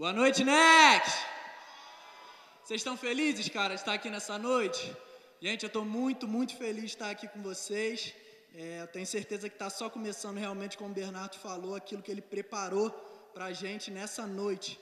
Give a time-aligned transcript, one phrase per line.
[0.00, 1.14] Boa noite, Next!
[2.64, 4.80] Vocês estão felizes, cara, de estar aqui nessa noite?
[5.42, 8.14] Gente, eu estou muito, muito feliz de estar aqui com vocês.
[8.54, 12.10] É, eu tenho certeza que está só começando realmente, como o Bernardo falou, aquilo que
[12.10, 12.88] ele preparou
[13.34, 14.80] para a gente nessa noite.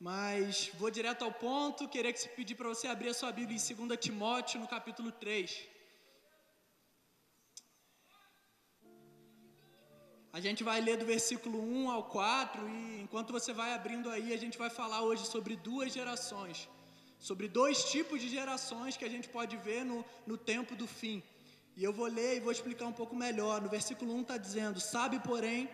[0.00, 3.56] Mas vou direto ao ponto, queria que se pedir para você abrir a sua Bíblia
[3.56, 5.62] em 2 Timóteo, no capítulo 3.
[10.36, 14.34] A gente vai ler do versículo 1 ao 4 e enquanto você vai abrindo aí,
[14.34, 16.68] a gente vai falar hoje sobre duas gerações.
[17.18, 21.22] Sobre dois tipos de gerações que a gente pode ver no, no tempo do fim.
[21.74, 23.62] E eu vou ler e vou explicar um pouco melhor.
[23.62, 25.70] No versículo 1 está dizendo: Sabe, porém,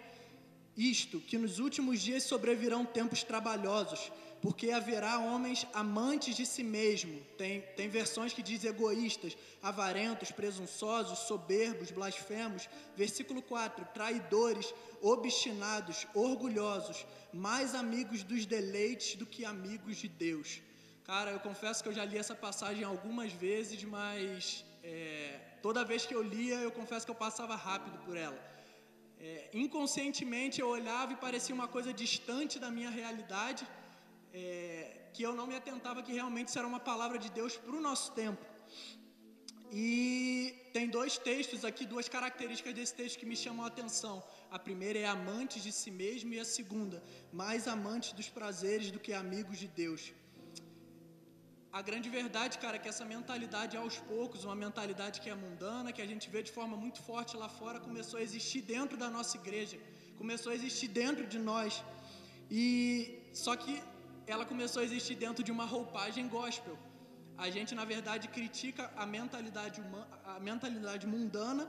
[0.77, 7.15] isto, que nos últimos dias sobrevirão tempos trabalhosos porque haverá homens amantes de si mesmo.
[7.39, 12.69] Tem, tem versões que diz egoístas, avarentos, presunçosos, soberbos, blasfemos.
[12.97, 20.61] Versículo 4: traidores, obstinados, orgulhosos, mais amigos dos deleites do que amigos de Deus.
[21.05, 26.05] Cara, eu confesso que eu já li essa passagem algumas vezes, mas é, toda vez
[26.05, 28.41] que eu lia, eu confesso que eu passava rápido por ela.
[29.21, 33.65] É, inconscientemente eu olhava e parecia uma coisa distante da minha realidade
[34.33, 37.77] é, que eu não me atentava que realmente isso era uma palavra de Deus para
[37.77, 38.45] o nosso tempo.
[39.75, 39.91] E
[40.73, 44.17] tem dois textos aqui, duas características desse texto que me chamam a atenção.
[44.51, 49.01] A primeira é amantes de si mesmo e a segunda, mais amantes dos prazeres do
[49.05, 50.03] que amigos de Deus.
[51.79, 55.95] A grande verdade, cara, é que essa mentalidade aos poucos, uma mentalidade que é mundana,
[55.97, 59.09] que a gente vê de forma muito forte lá fora, começou a existir dentro da
[59.09, 59.79] nossa igreja,
[60.19, 61.83] começou a existir dentro de nós.
[62.51, 62.67] E
[63.33, 63.73] só que
[64.27, 66.77] ela começou a existir dentro de uma roupagem gospel.
[67.45, 71.65] A gente, na verdade, critica a mentalidade, humana, a mentalidade mundana,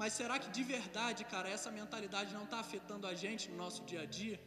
[0.00, 3.82] mas será que de verdade, cara, essa mentalidade não está afetando a gente no nosso
[3.90, 4.38] dia a dia?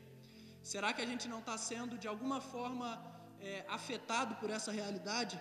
[0.71, 2.87] Será que a gente não está sendo, de alguma forma,
[3.41, 5.37] é, afetado por essa realidade?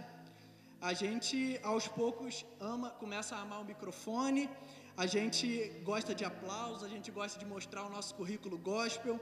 [0.90, 4.50] A gente, aos poucos, ama, começa a amar o microfone,
[4.96, 5.46] a gente
[5.90, 9.18] gosta de aplausos, a gente gosta de mostrar o nosso currículo gospel,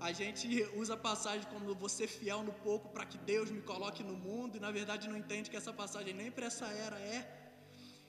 [0.00, 4.02] a gente usa a passagem como você fiel no pouco para que Deus me coloque
[4.02, 7.20] no mundo, e na verdade não entende que essa passagem nem para essa era é.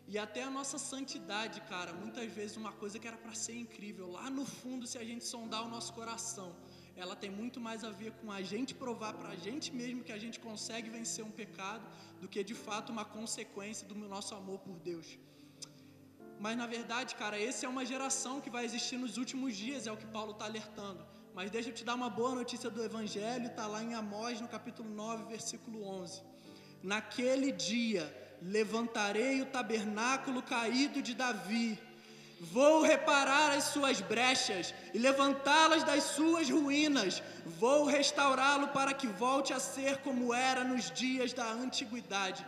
[0.07, 4.11] E até a nossa santidade, cara, muitas vezes uma coisa que era para ser incrível,
[4.11, 6.55] lá no fundo, se a gente sondar o nosso coração,
[6.95, 10.11] ela tem muito mais a ver com a gente provar para a gente mesmo que
[10.11, 11.85] a gente consegue vencer um pecado,
[12.21, 15.17] do que de fato uma consequência do nosso amor por Deus.
[16.39, 19.91] Mas na verdade, cara, essa é uma geração que vai existir nos últimos dias, é
[19.91, 21.05] o que Paulo está alertando.
[21.39, 24.47] Mas deixa eu te dar uma boa notícia do Evangelho, está lá em Amós, no
[24.49, 26.21] capítulo 9, versículo 11.
[26.83, 28.03] Naquele dia
[28.41, 31.79] levantarei o tabernáculo caído de Davi,
[32.41, 39.53] vou reparar as suas brechas e levantá-las das suas ruínas, vou restaurá-lo para que volte
[39.53, 42.45] a ser como era nos dias da antiguidade.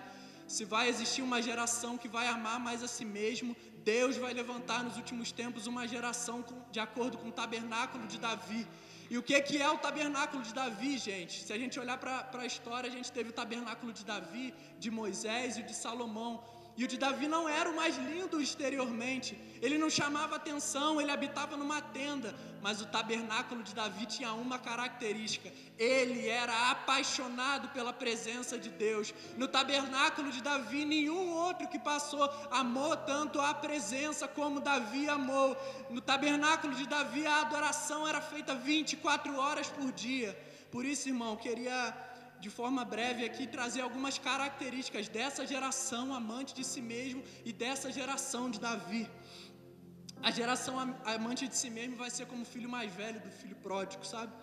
[0.55, 3.51] Se vai existir uma geração que vai amar mais a si mesmo,
[3.91, 6.37] Deus vai levantar nos últimos tempos uma geração
[6.75, 8.63] de acordo com o tabernáculo de Davi.
[9.09, 11.35] E o que, que é o tabernáculo de Davi, gente?
[11.45, 14.91] Se a gente olhar para a história, a gente teve o tabernáculo de Davi, de
[14.99, 16.31] Moisés e de Salomão.
[16.77, 21.11] E o de Davi não era o mais lindo exteriormente, ele não chamava atenção, ele
[21.11, 27.93] habitava numa tenda, mas o tabernáculo de Davi tinha uma característica: ele era apaixonado pela
[27.93, 29.13] presença de Deus.
[29.37, 35.55] No tabernáculo de Davi, nenhum outro que passou amou tanto a presença como Davi amou.
[35.89, 40.37] No tabernáculo de Davi, a adoração era feita 24 horas por dia.
[40.71, 41.93] Por isso, irmão, queria
[42.45, 47.91] de forma breve aqui trazer algumas características dessa geração amante de si mesmo e dessa
[47.99, 49.03] geração de Davi.
[50.27, 50.75] A geração
[51.15, 54.33] amante de si mesmo vai ser como o filho mais velho do filho pródigo, sabe?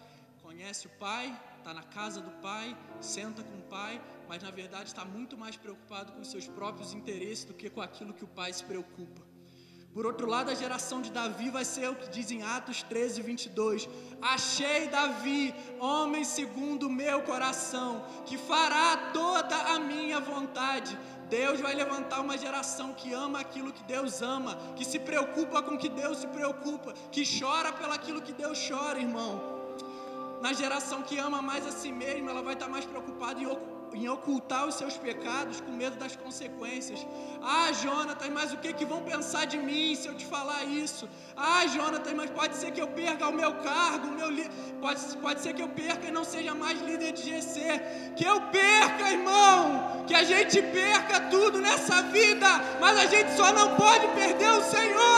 [0.42, 1.26] Conhece o pai,
[1.58, 5.56] está na casa do pai, senta com o pai, mas na verdade está muito mais
[5.56, 9.27] preocupado com seus próprios interesses do que com aquilo que o pai se preocupa.
[9.98, 13.20] Por outro lado, a geração de Davi vai ser o que diz em Atos 13,
[13.20, 13.88] 22.
[14.22, 20.96] Achei Davi, homem segundo o meu coração, que fará toda a minha vontade.
[21.28, 25.74] Deus vai levantar uma geração que ama aquilo que Deus ama, que se preocupa com
[25.74, 29.42] o que Deus se preocupa, que chora pelaquilo que Deus chora, irmão.
[30.40, 33.77] Na geração que ama mais a si mesma, ela vai estar mais preocupada em ocupar
[33.94, 37.06] em ocultar os seus pecados com medo das consequências.
[37.42, 41.08] Ah, Jonatas, mas o que, que vão pensar de mim se eu te falar isso?
[41.36, 44.48] Ah, Jonatas, mas pode ser que eu perca o meu cargo, o meu li...
[44.80, 48.12] pode, pode ser que eu perca e não seja mais líder de GC.
[48.16, 50.04] Que eu perca, irmão!
[50.06, 52.48] Que a gente perca tudo nessa vida,
[52.80, 55.17] mas a gente só não pode perder o Senhor,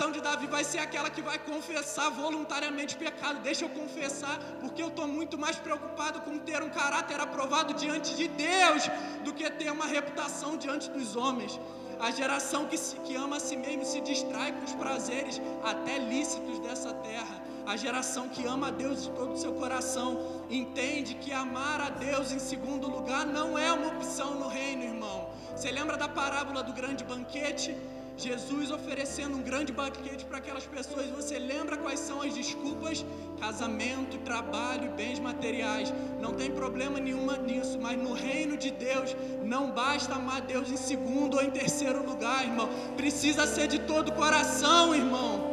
[0.00, 0.10] irmão!
[0.10, 3.40] geração de Davi vai ser aquela que vai confessar voluntariamente pecado.
[3.40, 8.16] Deixa eu confessar, porque eu estou muito mais preocupado com ter um caráter aprovado diante
[8.16, 8.88] de Deus
[9.24, 11.60] do que ter uma reputação diante dos homens.
[12.00, 15.98] A geração que, se, que ama a si mesmo se distrai com os prazeres até
[15.98, 17.36] lícitos dessa terra.
[17.66, 21.90] A geração que ama a Deus de todo o seu coração entende que amar a
[21.90, 25.28] Deus em segundo lugar não é uma opção no reino, irmão.
[25.54, 27.76] Você lembra da parábola do grande banquete?
[28.20, 31.06] Jesus oferecendo um grande banquete para aquelas pessoas.
[31.08, 33.04] Você lembra quais são as desculpas?
[33.40, 35.92] Casamento, trabalho, bens materiais.
[36.20, 40.76] Não tem problema nenhuma nisso, mas no reino de Deus não basta amar Deus em
[40.76, 42.68] segundo ou em terceiro lugar, irmão.
[42.96, 45.48] Precisa ser de todo o coração, irmão.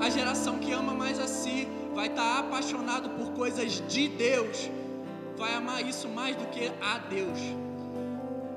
[0.00, 4.68] A geração que ama mais a si vai estar tá apaixonado por coisas de Deus.
[5.36, 7.69] Vai amar isso mais do que a Deus.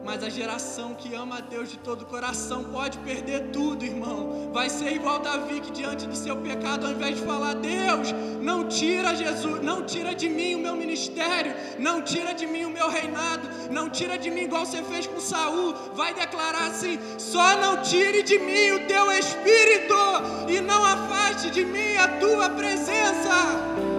[0.06, 4.52] Mas a geração que ama a Deus de todo o coração pode perder tudo, irmão.
[4.52, 8.68] Vai ser igual Davi que diante do seu pecado, ao invés de falar, Deus, não
[8.68, 12.90] tira Jesus, não tira de mim o meu ministério, não tira de mim o meu
[12.90, 15.74] reinado, não tira de mim igual você fez com Saul.
[15.94, 19.96] Vai declarar assim: só não tire de mim o teu espírito
[20.50, 23.93] e não afaste de mim a tua presença.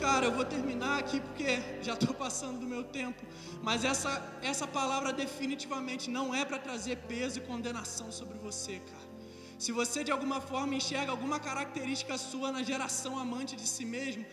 [0.00, 1.52] Cara, eu vou terminar aqui porque
[1.86, 3.22] já estou passando do meu tempo.
[3.62, 4.12] Mas essa,
[4.50, 9.10] essa palavra definitivamente não é para trazer peso e condenação sobre você, cara.
[9.58, 14.24] Se você de alguma forma enxerga alguma característica sua na geração amante de si mesmo,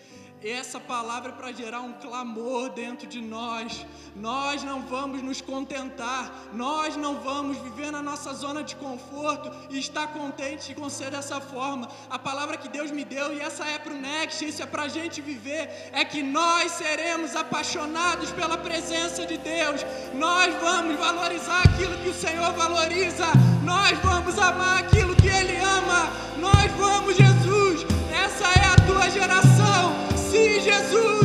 [0.44, 3.86] essa palavra é para gerar um clamor dentro de nós.
[4.16, 9.80] Nós não vamos nos contentar, nós não vamos viver na nossa zona de conforto e
[9.80, 11.88] estar contente com ser dessa forma.
[12.10, 14.84] A palavra que Deus me deu, e essa é para o Next, isso é para
[14.84, 19.81] a gente viver, é que nós seremos apaixonados pela presença de Deus,
[20.16, 23.25] nós vamos valorizar aquilo que o Senhor valoriza,
[23.63, 26.10] nós vamos amar aquilo que Ele ama,
[26.40, 30.06] nós vamos, Jesus, essa é a tua geração.
[30.68, 31.17] Jesus!